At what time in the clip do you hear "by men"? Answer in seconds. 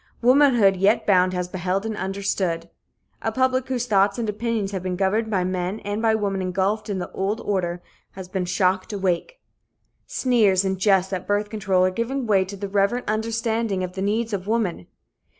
5.29-5.79